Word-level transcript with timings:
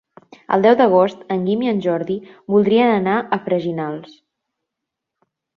El 0.55 0.63
deu 0.65 0.77
d'agost 0.79 1.19
en 1.35 1.43
Guim 1.49 1.61
i 1.67 1.69
en 1.73 1.83
Jordi 1.87 2.17
voldrien 2.55 2.95
anar 2.97 3.15
a 3.21 3.39
Freginals. 3.47 4.21